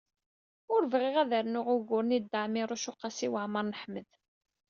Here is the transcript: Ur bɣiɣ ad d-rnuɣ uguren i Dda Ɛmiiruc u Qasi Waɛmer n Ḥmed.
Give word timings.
Ur 0.73 0.81
bɣiɣ 0.91 1.15
ad 1.21 1.27
d-rnuɣ 1.31 1.67
uguren 1.75 2.15
i 2.17 2.19
Dda 2.23 2.39
Ɛmiiruc 2.45 2.85
u 2.91 2.93
Qasi 2.99 3.27
Waɛmer 3.33 3.63
n 3.65 3.77
Ḥmed. 3.81 4.09